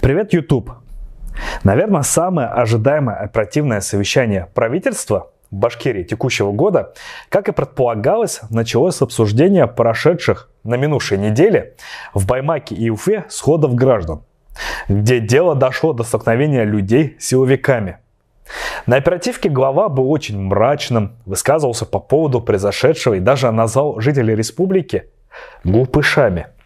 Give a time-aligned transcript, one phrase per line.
[0.00, 0.72] Привет, YouTube!
[1.62, 6.94] Наверное, самое ожидаемое оперативное совещание правительства Башкирии текущего года,
[7.28, 11.74] как и предполагалось, началось с обсуждения прошедших на минувшей неделе
[12.14, 14.22] в Баймаке и Уфе сходов граждан,
[14.88, 17.98] где дело дошло до столкновения людей с силовиками.
[18.86, 25.10] На оперативке глава был очень мрачным, высказывался по поводу произошедшего и даже назвал жителей республики
[25.62, 26.46] глупышами–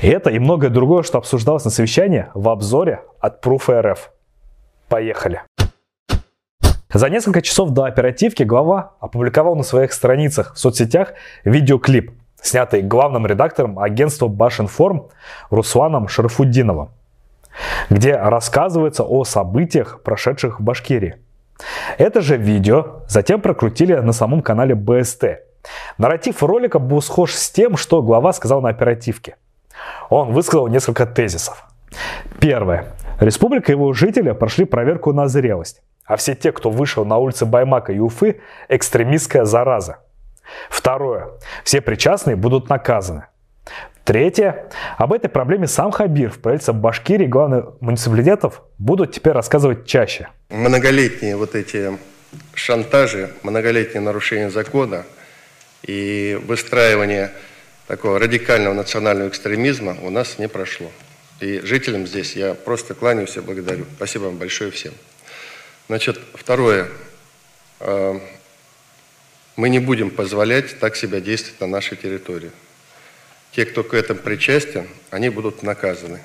[0.00, 3.98] это и многое другое, что обсуждалось на совещании в обзоре от Proof.
[4.88, 5.42] Поехали.
[6.92, 11.14] За несколько часов до оперативки глава опубликовал на своих страницах в соцсетях
[11.44, 15.08] видеоклип, снятый главным редактором агентства Башинформ
[15.50, 16.90] Русланом Шарафуддиновым,
[17.90, 21.16] где рассказывается о событиях, прошедших в Башкирии.
[21.98, 25.24] Это же видео затем прокрутили на самом канале БСТ.
[25.98, 29.36] Нарратив ролика был схож с тем, что глава сказал на оперативке–
[30.10, 31.64] он высказал несколько тезисов.
[32.40, 32.94] Первое.
[33.20, 37.46] Республика и его жители прошли проверку на зрелость, а все те, кто вышел на улицы
[37.46, 39.98] Баймака и Уфы, экстремистская зараза.
[40.68, 41.28] Второе.
[41.64, 43.24] Все причастные будут наказаны.
[44.04, 44.66] Третье.
[44.98, 50.28] Об этой проблеме сам Хабир в правительстве Башкирии главных муниципалитетов будут теперь рассказывать чаще.
[50.50, 51.98] Многолетние вот эти
[52.54, 55.02] шантажи, многолетние нарушения закона
[55.82, 57.32] и выстраивание
[57.86, 60.90] такого радикального национального экстремизма у нас не прошло.
[61.40, 63.86] И жителям здесь я просто кланяюсь и благодарю.
[63.96, 64.94] Спасибо вам большое всем.
[65.88, 66.88] Значит, второе.
[67.80, 68.20] А,
[69.54, 72.50] мы не будем позволять так себя действовать на нашей территории.
[73.52, 76.20] Те, кто к этому причастен, они будут наказаны.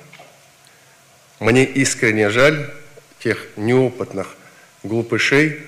[1.38, 2.70] Мне искренне жаль
[3.20, 4.36] тех неопытных
[4.82, 5.60] глупышей,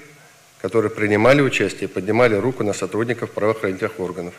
[0.61, 4.35] которые принимали участие, поднимали руку на сотрудников правоохранительных органов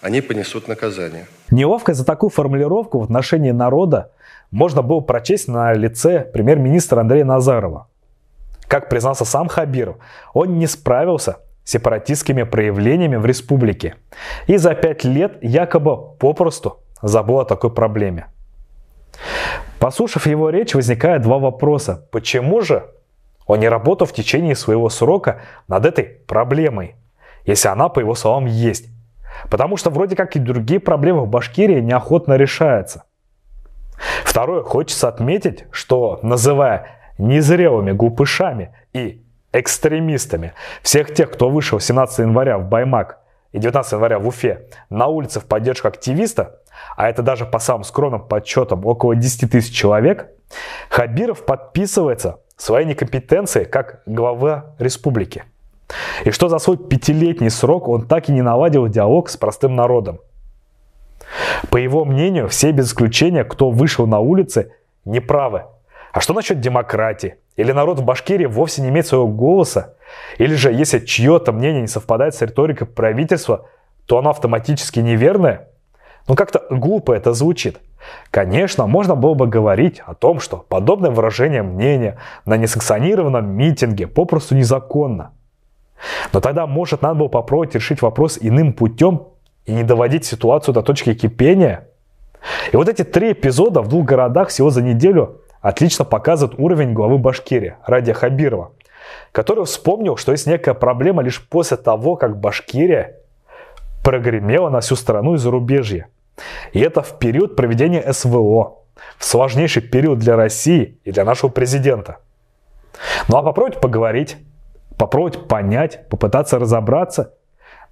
[0.00, 1.26] они понесут наказание.
[1.50, 4.12] Неловко за такую формулировку в отношении народа
[4.50, 7.88] можно было прочесть на лице премьер-министра Андрея Назарова.
[8.66, 9.96] Как признался сам Хабиров,
[10.32, 13.96] он не справился с сепаратистскими проявлениями в республике
[14.46, 18.26] и за пять лет якобы попросту забыл о такой проблеме.
[19.78, 22.06] Послушав его речь, возникает два вопроса.
[22.10, 22.86] Почему же
[23.46, 26.94] он не работал в течение своего срока над этой проблемой,
[27.44, 28.86] если она, по его словам, есть?
[29.48, 33.04] Потому что вроде как и другие проблемы в Башкирии неохотно решаются.
[34.24, 36.86] Второе, хочется отметить, что называя
[37.18, 43.18] незрелыми глупышами и экстремистами всех тех, кто вышел 17 января в Баймак
[43.52, 46.60] и 19 января в Уфе на улице в поддержку активиста,
[46.96, 50.28] а это даже по самым скромным подсчетам около 10 тысяч человек,
[50.88, 55.44] Хабиров подписывается своей некомпетенцией как глава республики.
[56.24, 60.20] И что за свой пятилетний срок он так и не наладил диалог с простым народом.
[61.70, 64.72] По его мнению, все без исключения, кто вышел на улицы,
[65.04, 65.64] неправы.
[66.12, 67.36] А что насчет демократии?
[67.56, 69.94] Или народ в Башкирии вовсе не имеет своего голоса?
[70.38, 73.66] Или же, если чье-то мнение не совпадает с риторикой правительства,
[74.06, 75.68] то оно автоматически неверное?
[76.26, 77.78] Ну как-то глупо это звучит.
[78.30, 84.56] Конечно, можно было бы говорить о том, что подобное выражение мнения на несанкционированном митинге попросту
[84.56, 85.32] незаконно–
[86.32, 89.28] но тогда, может, надо было попробовать решить вопрос иным путем
[89.66, 91.88] и не доводить ситуацию до точки кипения.
[92.72, 97.18] И вот эти три эпизода в двух городах всего за неделю отлично показывают уровень главы
[97.18, 98.72] Башкирии, Радия Хабирова,
[99.32, 103.16] который вспомнил, что есть некая проблема лишь после того, как Башкирия
[104.02, 106.06] прогремела на всю страну и зарубежье.
[106.72, 108.78] И это в период проведения СВО,
[109.18, 112.18] в сложнейший период для России и для нашего президента.
[113.28, 114.38] Ну а попробуйте поговорить
[115.00, 117.32] попробовать понять, попытаться разобраться?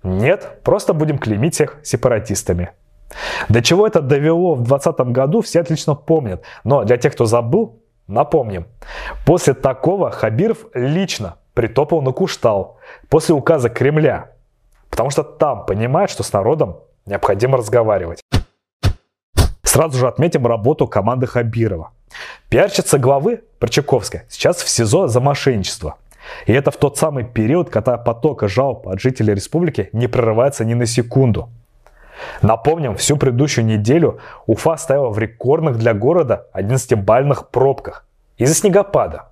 [0.02, 2.72] Нет, просто будем клеймить всех сепаратистами.
[3.48, 6.42] До чего это довело в 2020 году, все отлично помнят.
[6.64, 8.66] Но для тех, кто забыл, напомним.
[9.24, 12.76] После такого Хабиров лично притопал на Куштал
[13.08, 14.32] после указа Кремля.
[14.90, 16.76] Потому что там понимает, что с народом
[17.06, 18.20] необходимо разговаривать.
[19.62, 21.92] Сразу же отметим работу команды Хабирова.
[22.50, 25.96] Пиарщица главы Прочаковская сейчас в СИЗО за мошенничество–
[26.46, 30.74] и это в тот самый период, когда поток жалоб от жителей республики не прерывается ни
[30.74, 31.50] на секунду.
[32.42, 39.28] Напомним, всю предыдущую неделю Уфа стояла в рекордных для города 11-бальных пробках из-за снегопада.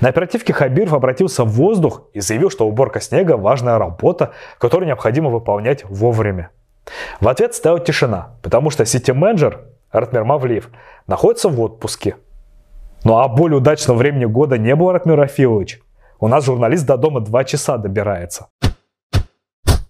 [0.00, 5.30] На оперативке Хабиров обратился в воздух и заявил, что уборка снега– важная работа, которую необходимо
[5.30, 6.50] выполнять вовремя.
[7.20, 9.60] В ответ стояла тишина, потому что сити-менеджер
[9.92, 10.70] Ратмир Мавлиев
[11.06, 12.16] находится в отпуске.
[13.04, 15.80] Ну а более удачного времени года не было, Ратмир Рафилович.
[16.20, 18.48] У нас журналист до дома два часа добирается.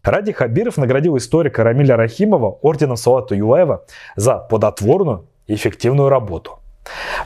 [0.03, 6.59] Ради Хабиров наградил историка Рамиля Рахимова орденом Салата Юлаева за плодотворную и эффективную работу.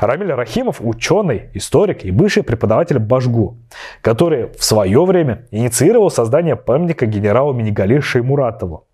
[0.01, 3.59] Рамиль Рахимов– ученый, историк и бывший преподаватель Башгу,
[4.03, 8.87] который в свое время инициировал создание памятника генералу Минигали Шеймуратову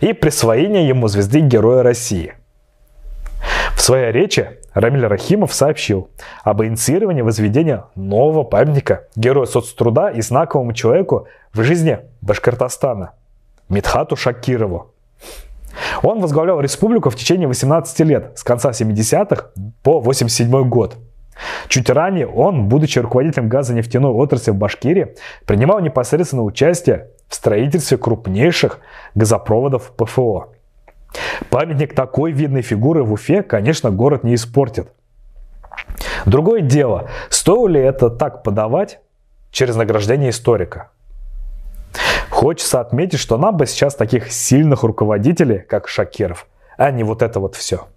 [0.00, 2.34] и присвоение ему звезды Героя России.
[3.88, 6.10] Своей речи Рамиль Рахимов сообщил
[6.44, 13.12] об инициировании возведения нового памятника Герою соцтруда и знаковому человеку в жизни Башкортостана–
[13.70, 14.92] Митхату Шакирову.
[16.02, 19.52] Он возглавлял республику в течение 18 лет, с конца 70-х
[19.82, 20.98] по 87 год.
[21.68, 25.14] Чуть ранее он, будучи руководителем газонефтяной отрасли в Башкирии,
[25.46, 28.80] принимал непосредственно участие в строительстве крупнейших
[29.14, 30.57] газопроводов ПФО.
[31.50, 34.92] Памятник такой видной фигуры в Уфе, конечно, город не испортит.
[36.26, 39.00] Другое дело, стоило ли это так подавать
[39.50, 40.90] через награждение историка–
[42.38, 46.46] Хочется отметить, что нам бы сейчас таких сильных руководителей, как Шакиров,
[46.76, 47.88] а не вот это вот все.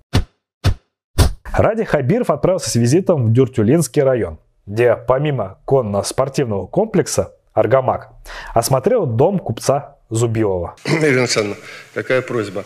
[1.53, 8.09] Ради Хабиров отправился с визитом в Дюртюлинский район, где помимо конно-спортивного комплекса «Аргамак»
[8.53, 10.75] осмотрел дом купца Зубилова.
[10.85, 11.61] Ирина Александровна,
[11.93, 12.63] какая просьба?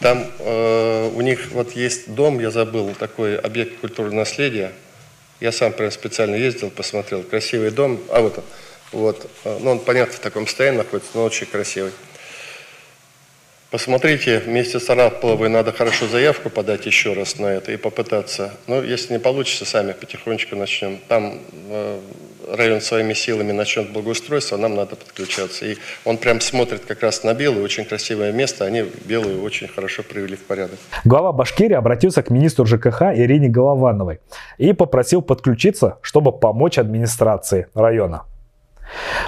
[0.00, 4.72] Там э, у них вот есть дом, я забыл, такой объект культурного наследия.
[5.40, 7.22] Я сам прям специально ездил, посмотрел.
[7.22, 8.00] Красивый дом.
[8.10, 8.44] А вот он.
[8.92, 9.28] Вот.
[9.44, 11.90] Ну, он, понятно, в таком состоянии находится, но очень красивый.
[13.74, 18.52] Посмотрите, вместе с Араповой надо хорошо заявку подать еще раз на это и попытаться.
[18.68, 20.98] Ну, если не получится, сами потихонечку начнем.
[21.08, 21.40] Там
[21.70, 21.98] э,
[22.52, 25.66] район своими силами начнет благоустройство, нам надо подключаться.
[25.66, 30.04] И он прям смотрит как раз на белую, очень красивое место, они белую очень хорошо
[30.04, 30.78] привели в порядок.
[31.04, 34.20] Глава Башкирии обратился к министру ЖКХ Ирине Головановой
[34.56, 38.22] и попросил подключиться, чтобы помочь администрации района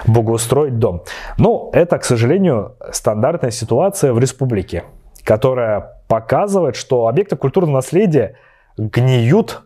[0.06, 1.02] благоустроить дом.
[1.38, 4.84] Ну, это, к сожалению, стандартная ситуация в республике,
[5.24, 8.36] которая показывает, что объекты культурного наследия
[8.76, 9.62] гниют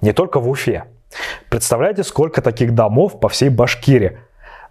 [0.00, 0.84] не только в Уфе.
[1.48, 4.18] Представляете, сколько таких домов по всей Башкирии.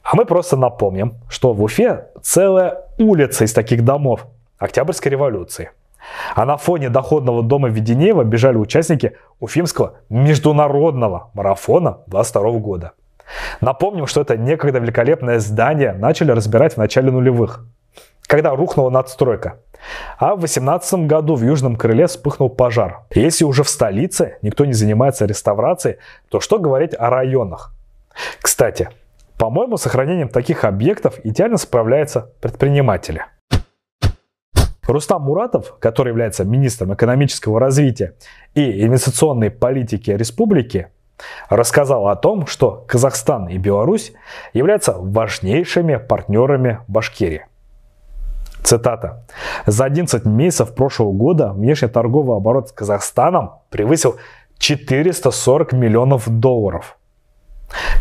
[0.04, 4.28] А мы просто напомним, что в Уфе целая улица из таких домов
[4.58, 5.72] Октябрьской революции.
[6.36, 12.94] А на фоне доходного дома Веденеева бежали участники Уфимского международного марафона 22 года.
[13.62, 17.66] Напомним, что это некогда великолепное здание начали разбирать в начале нулевых,
[18.24, 19.60] когда рухнула надстройка.
[20.18, 23.02] А в 18 году в Южном крыле вспыхнул пожар.
[23.12, 25.98] Если уже в столице никто не занимается реставрацией,
[26.30, 27.74] то что говорить о районах?
[28.42, 28.90] Кстати,
[29.38, 33.24] по-моему, сохранением таких объектов идеально справляются предприниматели.
[34.86, 38.16] Рустам Муратов, который является министром экономического развития
[38.56, 40.88] и инвестиционной политики республики,
[41.50, 44.14] рассказал о том, что Казахстан и Беларусь
[44.54, 47.46] являются важнейшими партнерами Башкирии.
[48.64, 49.26] Цитата.
[49.66, 54.18] «За 11 месяцев прошлого года внешнеторговый оборот с Казахстаном превысил
[54.60, 56.98] 440 миллионов долларов.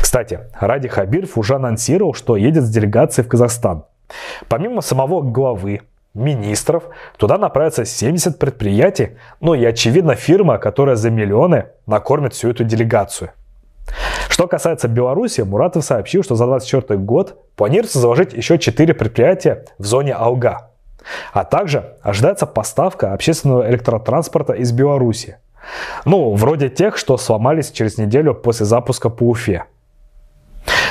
[0.01, 3.85] Кстати, Ради Хабиров уже анонсировал, что едет с делегацией в Казахстан.
[4.49, 5.83] Помимо самого главы,
[6.15, 6.85] министров,
[7.17, 13.31] туда направятся 70 предприятий, ну и, очевидно, фирма, которая за миллионы накормит всю эту делегацию.
[14.29, 19.85] Что касается Беларуси, Муратов сообщил, что за 2024 год планируется заложить еще 4 предприятия в
[19.85, 20.71] зоне Алга.
[21.33, 25.39] А также ожидается поставка общественного электротранспорта из Беларуси.
[26.05, 29.65] Ну, вроде тех, что сломались через неделю после запуска по Уфе.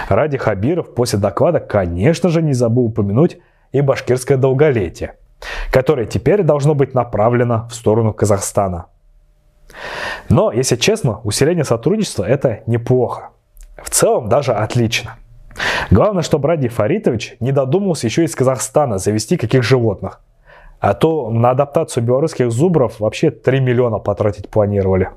[0.10, 3.38] Ради Хабиров после доклада, конечно же, не забыл упомянуть
[3.72, 5.16] и башкирское долголетие,
[5.72, 8.88] которое теперь должно быть направлено в сторону Казахстана.
[10.30, 13.30] Но, если честно, усиление сотрудничества– это неплохо.
[13.82, 15.16] В целом даже отлично.
[15.92, 20.22] Главное, чтобы Ради Фаритович не додумался еще из Казахстана завести каких животных.
[20.80, 25.10] А то на адаптацию белорусских зубров вообще 3 миллиона потратить планировали.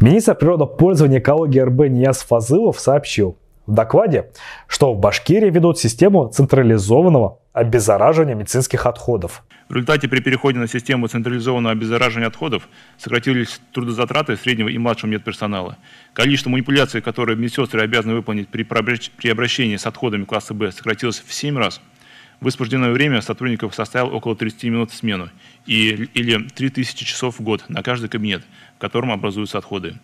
[0.00, 4.30] Министр природопользования экологии РБ Нияз Фазылов сообщил, в докладе,
[4.68, 9.42] что в Башкирии ведут систему централизованного обеззараживания медицинских отходов.
[9.68, 12.68] В результате при переходе на систему централизованного обеззараживания отходов
[12.98, 15.78] сократились трудозатраты среднего и младшего медперсонала.
[16.12, 21.32] Количество манипуляций, которые медсестры обязаны выполнить при, при обращении с отходами класса Б, сократилось в
[21.32, 21.80] 7 раз.
[22.40, 25.30] Высвобожденное время сотрудников составило около 30 минут в смену
[25.64, 28.42] и, или 3000 часов в год на каждый кабинет,
[28.76, 29.96] в котором образуются отходы.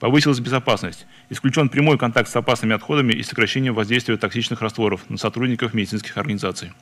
[0.00, 1.06] Повысилась безопасность.
[1.28, 6.72] Исключен прямой контакт с опасными отходами и сокращение воздействия токсичных растворов на сотрудников медицинских организаций.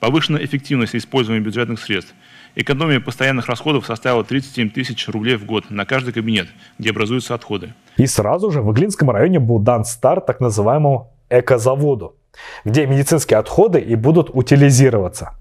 [0.00, 2.14] Повышена эффективность использования бюджетных средств.
[2.54, 6.48] Экономия постоянных расходов составила 37 тысяч рублей в год на каждый кабинет,
[6.78, 7.74] где образуются отходы.
[7.96, 12.16] И сразу же в Иглинском районе был дан старт так называемому экозаводу,
[12.64, 15.37] где медицинские отходы и будут утилизироваться.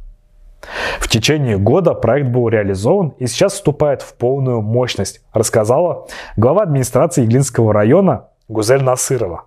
[1.00, 7.24] В течение года проект был реализован и сейчас вступает в полную мощность, рассказала глава администрации
[7.24, 9.46] Иглинского района Гузель Насырова.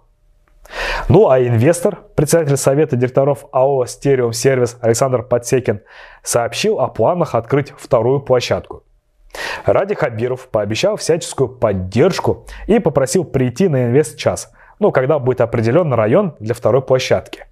[1.08, 5.80] Ну а инвестор, председатель совета директоров АО «Стереум Сервис» Александр Подсекин
[6.22, 8.84] сообщил о планах открыть вторую площадку.
[9.64, 16.34] Ради Хабиров пообещал всяческую поддержку и попросил прийти на инвест-час, ну, когда будет определен район
[16.40, 17.46] для второй площадки.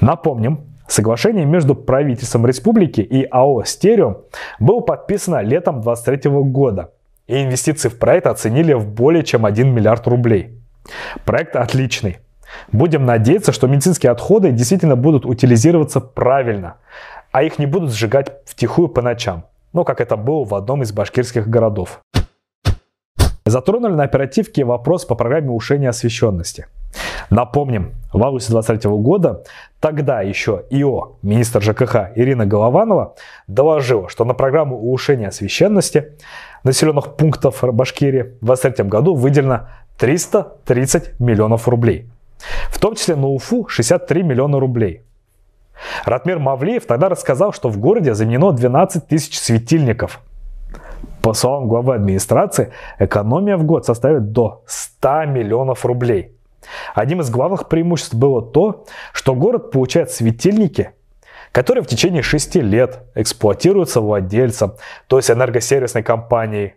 [0.00, 4.18] Напомним, соглашение между правительством республики и АО «Стереум»
[4.60, 6.92] было подписано летом 2023 года,
[7.26, 10.58] и инвестиции в проект оценили в более чем 1 миллиард рублей–
[11.24, 12.18] Проект отличный.
[12.70, 16.76] Будем надеяться, что медицинские отходы действительно будут утилизироваться правильно,
[17.30, 20.92] а их не будут сжигать втихую по ночам, ну как это было в одном из
[20.92, 22.00] башкирских городов.
[23.46, 26.66] Затронули на оперативке вопрос по программе улучшения освещенности.
[27.30, 29.42] Напомним, в августе 2023 года
[29.80, 33.14] тогда еще ИО, министр ЖКХ Ирина Голованова,
[33.46, 36.12] доложила, что на программу улучшения освещенности
[36.62, 39.68] населенных пунктов Башкирии в 2023 году выделено
[39.98, 42.08] 330 миллионов рублей.
[42.70, 45.02] В том числе на Уфу 63 миллиона рублей.
[46.04, 50.20] Ратмир Мавлеев тогда рассказал, что в городе заменено 12 тысяч светильников.
[51.22, 56.36] По словам главы администрации, экономия в год составит до 100 миллионов рублей.
[56.94, 60.92] Одним из главных преимуществ было то, что город получает светильники,
[61.52, 64.74] которые в течение 6 лет эксплуатируются владельцем,
[65.06, 66.74] то есть энергосервисной компанией,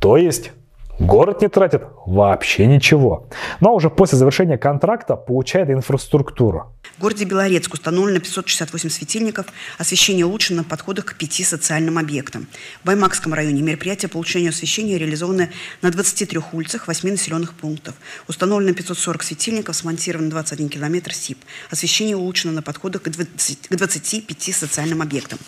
[0.00, 0.52] то есть
[1.00, 3.26] Город не тратит вообще ничего,
[3.60, 6.76] но уже после завершения контракта получает инфраструктуру.
[6.98, 9.46] В городе Белорецк установлено 568 светильников,
[9.78, 12.46] освещение улучшено на подходах к пяти социальным объектам.
[12.82, 17.94] В Баймакском районе мероприятия по улучшению освещения реализованы на 23 улицах 8 населенных пунктов.
[18.28, 21.38] Установлено 540 светильников, смонтировано 21 километр СИП.
[21.70, 25.38] Освещение улучшено на подходах к, 20, к 25 социальным объектам.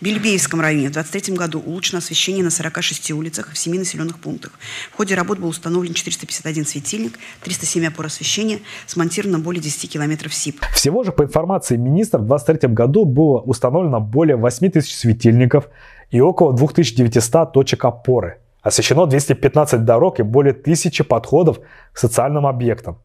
[0.00, 4.50] В Бельбеевском районе в 2023 году улучшено освещение на 46 улицах в 7 населенных пунктах.
[4.90, 10.60] В ходе работ был установлен 451 светильник, 307 опор освещения, смонтировано более 10 километров СИП.
[10.72, 15.68] Всего же, по информации министра, в 2023 году было установлено более 8 тысяч светильников
[16.10, 18.38] и около 2900 точек опоры.
[18.62, 21.60] Освещено 215 дорог и более тысячи подходов
[21.92, 22.98] к социальным объектам.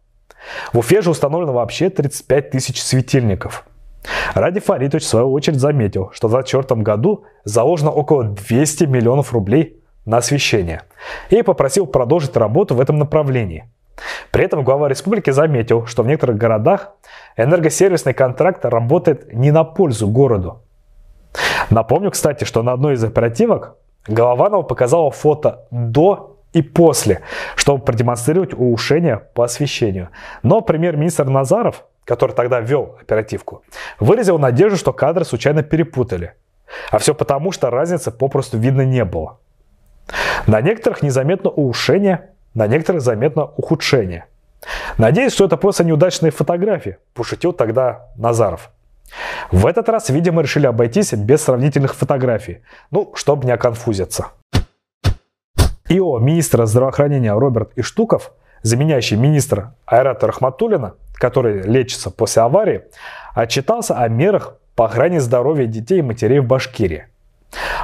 [0.74, 3.66] В Уфе же установлено вообще 35 тысяч светильников.
[4.34, 9.81] Ради Фаритович в свою очередь заметил, что в 2024 году заложено около 200 миллионов рублей
[10.06, 10.82] на освещение
[11.30, 13.70] и попросил продолжить работу в этом направлении.
[14.32, 16.94] При этом глава республики заметил, что в некоторых городах
[17.38, 20.64] энергосервисный контракт работает не на пользу городу.
[21.70, 23.76] Напомню, кстати, что на одной из оперативок
[24.08, 27.22] Голованова показала фото до и после,
[27.56, 30.10] чтобы продемонстрировать улучшение по освещению.
[30.44, 33.64] Но премьер-министр Назаров, который тогда вел оперативку,
[34.00, 36.34] выразил надежду, что кадры случайно перепутали.
[36.90, 39.40] А все потому, что разницы попросту видно не было.
[40.48, 44.26] На некоторых незаметно улучшение, на некоторых заметно ухудшение.
[44.98, 48.72] Надеюсь, что это просто неудачные фотографии, пошутил тогда Назаров.
[49.52, 54.28] В этот раз, видимо, решили обойтись без сравнительных фотографий, ну, чтобы не оконфузиться.
[55.90, 58.32] ИО министра здравоохранения Роберт Иштуков,
[58.62, 62.84] заменяющий министра Айрата Рахматулина, который лечится после аварии,
[63.34, 67.08] отчитался о мерах по охране здоровья детей и матерей в Башкирии.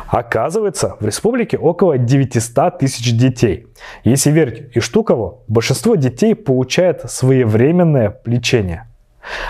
[0.08, 3.68] Оказывается, в республике около 900 тысяч детей.
[4.04, 8.88] Если верить Иштукову, большинство детей получает своевременное лечение,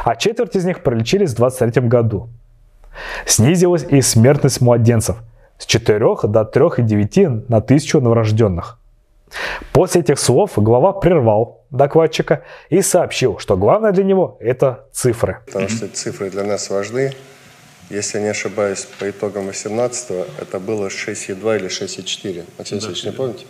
[0.04, 2.30] а четверть из них пролечились в 2023 году.
[3.26, 5.18] Снизилась и смертность младенцев
[5.60, 8.80] с 4 до 3,9 на тысячу новорожденных.
[9.74, 15.40] После этих слов глава прервал докладчика и сообщил, что главное для него– это цифры.
[15.46, 17.12] Потому что цифры для нас важны.
[17.90, 22.46] Если не ошибаюсь, по итогам 18 это было 6,2 или 6,4.
[22.58, 23.46] Максим Алексеевич, не помните?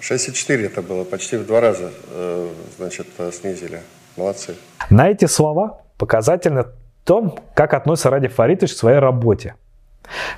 [0.00, 2.48] 6,4 это было, почти в два раза э,
[2.78, 3.80] значит, снизили.
[4.16, 4.56] Молодцы.
[4.90, 6.66] На эти слова показательно
[7.04, 9.54] том, как относится Ради Фаритович к своей работе.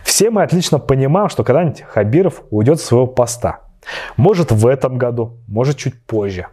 [0.05, 3.61] Все мы отлично понимаем, что когда-нибудь Хабиров уйдет с своего поста.
[4.17, 6.47] Может в этом году, может чуть позже.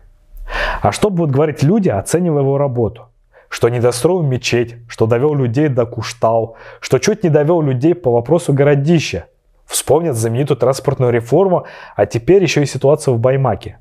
[0.82, 3.10] А что будут говорить люди, оценивая его работу?
[3.50, 8.12] Что не достроил мечеть, что довел людей до Куштау, что чуть не довел людей по
[8.12, 9.26] вопросу городища.
[9.66, 11.66] Вспомнят знаменитую транспортную реформу,
[11.96, 13.80] а теперь еще и ситуацию в Баймаке.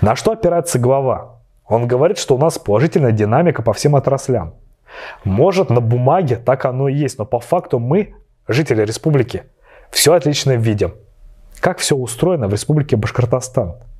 [0.00, 1.40] На что опирается глава?
[1.66, 4.54] Он говорит, что у нас положительная динамика по всем отраслям.
[5.24, 8.14] Может, на бумаге так оно и есть, но по факту мы,
[8.46, 9.44] жители республики,
[9.90, 10.94] все отлично видим.
[11.60, 13.76] Как все устроено в республике Башкортостан–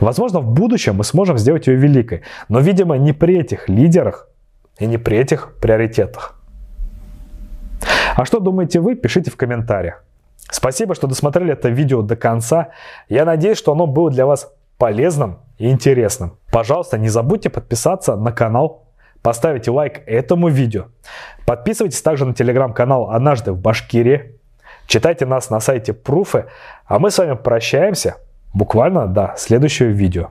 [0.00, 4.28] Возможно, в будущем мы сможем сделать ее великой, но, видимо, не при этих лидерах
[4.78, 6.40] и не при этих приоритетах.
[8.16, 10.04] А что думаете вы, пишите в комментариях.
[10.50, 12.70] Спасибо, что досмотрели это видео до конца.
[13.08, 16.38] Я надеюсь, что оно было для вас полезным и интересным.
[16.50, 18.86] Пожалуйста, не забудьте подписаться на канал,
[19.22, 20.86] поставить лайк этому видео.
[21.44, 24.38] Подписывайтесь также на телеграм-канал «Однажды в Башкирии».
[24.86, 26.46] Читайте нас на сайте Пруфы,
[26.86, 28.16] а мы с вами прощаемся
[28.58, 30.30] буквально до следующего видео.